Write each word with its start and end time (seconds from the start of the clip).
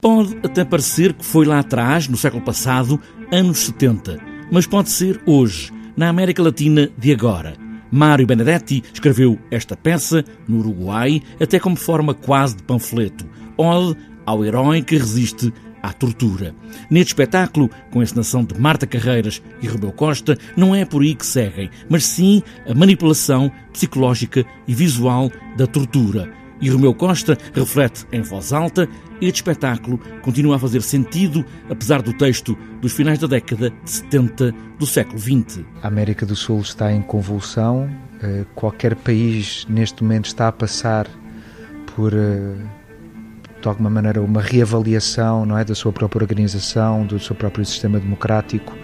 Pode 0.00 0.36
até 0.44 0.64
parecer 0.64 1.12
que 1.12 1.24
foi 1.24 1.44
lá 1.44 1.58
atrás, 1.58 2.06
no 2.06 2.16
século 2.16 2.40
passado, 2.40 3.00
anos 3.32 3.58
70, 3.58 4.16
mas 4.48 4.64
pode 4.64 4.90
ser 4.90 5.20
hoje, 5.26 5.72
na 5.96 6.08
América 6.08 6.40
Latina 6.40 6.88
de 6.96 7.10
agora. 7.10 7.54
Mário 7.90 8.24
Benedetti 8.24 8.80
escreveu 8.94 9.36
esta 9.50 9.76
peça 9.76 10.24
no 10.46 10.60
Uruguai, 10.60 11.20
até 11.40 11.58
como 11.58 11.74
forma 11.74 12.14
quase 12.14 12.54
de 12.54 12.62
panfleto, 12.62 13.26
ode 13.56 13.96
ao 14.24 14.44
herói 14.44 14.82
que 14.82 14.96
resiste 14.96 15.52
à 15.82 15.92
tortura. 15.92 16.54
Neste 16.88 17.08
espetáculo, 17.08 17.68
com 17.90 17.98
a 17.98 18.04
encenação 18.04 18.44
de 18.44 18.56
Marta 18.56 18.86
Carreiras 18.86 19.42
e 19.60 19.66
Rubeu 19.66 19.90
Costa, 19.90 20.38
não 20.56 20.76
é 20.76 20.84
por 20.84 21.02
aí 21.02 21.16
que 21.16 21.26
seguem, 21.26 21.70
mas 21.88 22.06
sim 22.06 22.40
a 22.68 22.72
manipulação 22.72 23.50
psicológica 23.72 24.46
e 24.68 24.72
visual 24.72 25.28
da 25.56 25.66
tortura 25.66 26.38
e 26.60 26.68
Romeu 26.70 26.94
Costa 26.94 27.36
reflete 27.52 28.06
em 28.12 28.20
voz 28.20 28.52
alta, 28.52 28.88
este 29.20 29.36
espetáculo 29.36 29.98
continua 30.22 30.56
a 30.56 30.58
fazer 30.58 30.82
sentido, 30.82 31.44
apesar 31.68 32.02
do 32.02 32.12
texto 32.12 32.56
dos 32.80 32.92
finais 32.92 33.18
da 33.18 33.26
década 33.26 33.70
de 33.70 33.90
70 33.90 34.54
do 34.78 34.86
século 34.86 35.18
XX. 35.18 35.64
A 35.82 35.88
América 35.88 36.24
do 36.24 36.36
Sul 36.36 36.60
está 36.60 36.92
em 36.92 37.02
convulsão, 37.02 37.90
eh, 38.22 38.44
qualquer 38.54 38.94
país 38.94 39.66
neste 39.68 40.02
momento 40.02 40.26
está 40.26 40.48
a 40.48 40.52
passar 40.52 41.08
por, 41.94 42.12
eh, 42.14 42.54
de 43.60 43.68
alguma 43.68 43.90
maneira, 43.90 44.22
uma 44.22 44.40
reavaliação 44.40 45.44
não 45.44 45.58
é, 45.58 45.64
da 45.64 45.74
sua 45.74 45.92
própria 45.92 46.22
organização, 46.22 47.04
do 47.04 47.18
seu 47.18 47.34
próprio 47.34 47.64
sistema 47.64 47.98
democrático 47.98 48.76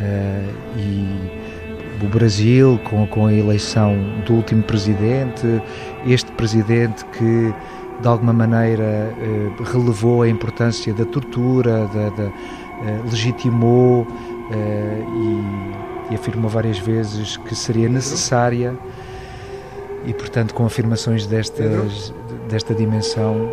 eh, 0.00 0.50
e 0.76 1.53
o 2.02 2.08
Brasil, 2.08 2.80
com, 2.84 3.06
com 3.06 3.26
a 3.26 3.32
eleição 3.32 3.96
do 4.26 4.34
último 4.34 4.62
presidente, 4.62 5.62
este 6.06 6.30
presidente 6.32 7.04
que 7.06 7.54
de 8.00 8.08
alguma 8.08 8.32
maneira 8.32 8.82
eh, 8.82 9.50
relevou 9.64 10.22
a 10.22 10.28
importância 10.28 10.92
da 10.92 11.04
tortura, 11.04 11.86
da, 11.86 12.10
da 12.10 12.24
eh, 12.24 13.00
legitimou 13.10 14.06
eh, 14.50 15.04
e, 16.10 16.12
e, 16.12 16.14
afirmou 16.14 16.50
várias 16.50 16.78
vezes 16.78 17.36
que 17.36 17.54
seria 17.54 17.88
necessária 17.88 18.76
e, 20.04 20.12
portanto, 20.12 20.54
com 20.54 20.66
afirmações 20.66 21.26
destas, 21.26 22.12
desta 22.48 22.74
dimensão, 22.74 23.48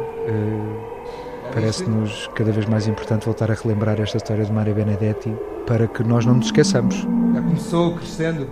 parece-nos 1.54 2.28
cada 2.36 2.52
vez 2.52 2.66
mais 2.66 2.88
importante 2.88 3.26
voltar 3.26 3.52
a 3.52 3.54
relembrar 3.54 4.00
esta 4.00 4.18
história 4.18 4.46
de 4.46 4.52
Mário 4.52 4.74
Benedetti 4.74 5.34
para 5.68 5.88
que 5.88 6.04
nós 6.04 6.26
não 6.26 6.36
nos 6.36 6.48
esqueçamos. 6.48 6.96
Já 6.96 7.42
começou 7.42 7.96
crescendo. 7.96 8.50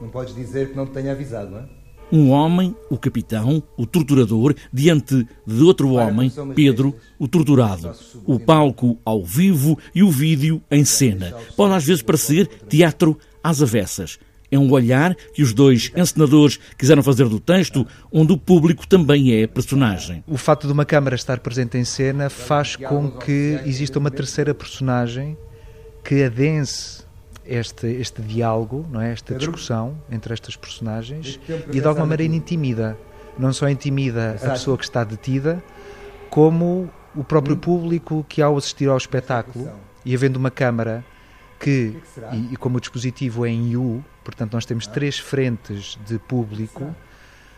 Não 0.00 0.08
podes 0.08 0.34
dizer 0.34 0.70
que 0.70 0.76
não 0.76 0.86
te 0.86 0.92
tenha 0.92 1.12
avisado, 1.12 1.50
não 1.50 1.58
é? 1.58 1.64
Um 2.12 2.30
homem, 2.30 2.76
o 2.90 2.98
capitão, 2.98 3.62
o 3.76 3.86
torturador, 3.86 4.54
diante 4.72 5.26
de 5.46 5.62
outro 5.62 5.94
homem, 5.94 6.30
Pedro, 6.54 6.94
o 7.18 7.26
torturado. 7.26 7.92
O 8.26 8.38
palco 8.38 8.98
ao 9.04 9.24
vivo 9.24 9.78
e 9.94 10.02
o 10.02 10.10
vídeo 10.10 10.62
em 10.70 10.84
cena. 10.84 11.34
Pode 11.56 11.74
às 11.74 11.84
vezes 11.84 12.02
parecer 12.02 12.46
teatro 12.68 13.18
às 13.42 13.62
avessas. 13.62 14.18
É 14.50 14.58
um 14.58 14.70
olhar 14.70 15.14
que 15.32 15.42
os 15.42 15.52
dois 15.52 15.90
encenadores 15.96 16.58
quiseram 16.78 17.02
fazer 17.02 17.28
do 17.28 17.40
texto, 17.40 17.86
onde 18.12 18.32
o 18.32 18.36
público 18.36 18.86
também 18.86 19.42
é 19.42 19.46
personagem. 19.46 20.22
O 20.26 20.36
fato 20.36 20.66
de 20.66 20.72
uma 20.72 20.84
câmara 20.84 21.16
estar 21.16 21.40
presente 21.40 21.76
em 21.76 21.84
cena 21.84 22.30
faz 22.30 22.76
com 22.76 23.10
que 23.10 23.60
exista 23.64 23.98
uma 23.98 24.10
terceira 24.10 24.54
personagem 24.54 25.36
que 26.04 26.22
adense 26.22 27.04
este, 27.46 27.86
este 27.86 28.22
diálogo, 28.22 28.86
não 28.90 29.00
é? 29.00 29.12
esta 29.12 29.34
discussão 29.34 29.96
entre 30.10 30.32
estas 30.32 30.56
personagens 30.56 31.38
e 31.72 31.80
de 31.80 31.86
alguma 31.86 32.06
maneira 32.06 32.34
intimida. 32.34 32.96
Não 33.38 33.52
só 33.52 33.68
intimida 33.68 34.36
a 34.42 34.50
pessoa 34.50 34.78
que 34.78 34.84
está 34.84 35.02
detida, 35.02 35.62
como 36.30 36.88
o 37.14 37.24
próprio 37.24 37.56
hum. 37.56 37.60
público 37.60 38.24
que 38.28 38.40
ao 38.40 38.56
assistir 38.56 38.88
ao 38.88 38.96
espetáculo 38.96 39.70
e 40.04 40.14
havendo 40.14 40.36
uma 40.36 40.50
câmara 40.50 41.04
que, 41.64 41.96
e, 42.32 42.52
e 42.52 42.56
como 42.56 42.76
o 42.76 42.80
dispositivo 42.80 43.46
é 43.46 43.48
em 43.48 43.74
U, 43.74 44.04
portanto 44.22 44.52
nós 44.52 44.66
temos 44.66 44.86
três 44.86 45.18
frentes 45.18 45.98
de 46.06 46.18
público 46.18 46.94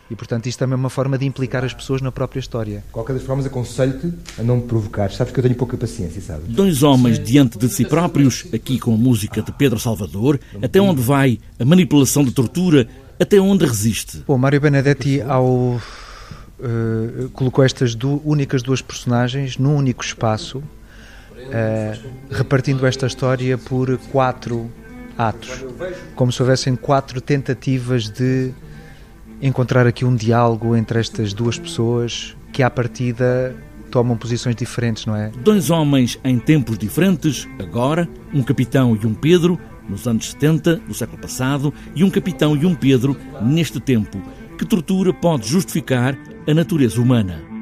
e, 0.09 0.15
portanto, 0.15 0.45
isto 0.47 0.57
também 0.57 0.75
é 0.75 0.77
uma 0.77 0.89
forma 0.89 1.17
de 1.17 1.25
implicar 1.25 1.65
as 1.65 1.73
pessoas 1.73 2.01
na 2.01 2.13
própria 2.13 2.39
história. 2.39 2.77
De 2.79 2.93
qualquer 2.93 3.11
das 3.11 3.23
formas, 3.23 3.45
aconselho-te 3.45 4.13
a 4.39 4.43
não 4.43 4.55
me 4.55 4.63
provocar. 4.63 5.11
Sabes 5.11 5.33
que 5.33 5.39
eu 5.39 5.43
tenho 5.43 5.55
pouca 5.55 5.75
paciência, 5.75 6.21
sabe? 6.21 6.43
Dois 6.47 6.81
homens 6.81 7.19
diante 7.19 7.57
de 7.57 7.67
si 7.67 7.83
próprios, 7.83 8.45
aqui 8.53 8.79
com 8.79 8.93
a 8.93 8.97
música 8.97 9.41
de 9.41 9.51
Pedro 9.51 9.77
Salvador, 9.77 10.39
até 10.61 10.79
onde 10.79 11.01
vai 11.01 11.39
a 11.59 11.65
manipulação 11.65 12.23
de 12.23 12.31
tortura, 12.31 12.87
até 13.19 13.37
onde 13.37 13.65
resiste. 13.65 14.23
Bom, 14.25 14.37
Mário 14.37 14.61
Benedetti, 14.61 15.21
ao 15.21 15.45
uh, 15.49 17.29
colocou 17.33 17.65
estas 17.65 17.93
du 17.93 18.21
únicas 18.23 18.63
duas 18.63 18.81
personagens 18.81 19.57
num 19.57 19.75
único 19.75 20.05
espaço, 20.05 20.63
uh, 21.37 22.09
repartindo 22.31 22.85
esta 22.85 23.07
história 23.07 23.57
por 23.57 23.97
quatro 24.11 24.69
atos, 25.17 25.65
como 26.15 26.31
se 26.31 26.41
houvessem 26.41 26.75
quatro 26.75 27.19
tentativas 27.19 28.09
de 28.09 28.51
encontrar 29.41 29.87
aqui 29.87 30.05
um 30.05 30.15
diálogo 30.15 30.75
entre 30.75 30.99
estas 30.99 31.33
duas 31.33 31.57
pessoas 31.57 32.35
que, 32.51 32.63
à 32.63 32.69
partida, 32.69 33.55
tomam 33.91 34.17
posições 34.17 34.55
diferentes, 34.55 35.05
não 35.05 35.15
é? 35.15 35.31
Dois 35.43 35.69
homens 35.69 36.19
em 36.23 36.37
tempos 36.39 36.77
diferentes, 36.77 37.47
agora, 37.59 38.07
um 38.33 38.43
capitão 38.43 38.97
e 39.01 39.05
um 39.05 39.13
Pedro, 39.13 39.59
nos 39.87 40.07
anos 40.07 40.31
70 40.31 40.77
do 40.77 40.93
século 40.93 41.19
passado, 41.19 41.73
e 41.95 42.03
um 42.03 42.09
capitão 42.09 42.55
e 42.55 42.65
um 42.65 42.75
Pedro 42.75 43.15
neste 43.41 43.79
tempo. 43.79 44.21
Que 44.57 44.65
tortura 44.65 45.13
pode 45.13 45.47
justificar 45.47 46.17
a 46.47 46.53
natureza 46.53 47.01
humana? 47.01 47.56